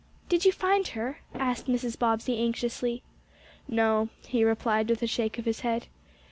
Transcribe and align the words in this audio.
"Did 0.29 0.45
you 0.45 0.51
find 0.51 0.87
her?" 0.97 1.19
asked 1.35 1.67
Mrs. 1.67 1.95
Bobbsey 1.99 2.39
anxiously. 2.39 3.03
"No," 3.67 4.09
he 4.25 4.43
replied, 4.43 4.89
with 4.89 5.03
a 5.03 5.05
shake 5.05 5.37
of 5.37 5.45
his 5.45 5.59
head. 5.59 5.85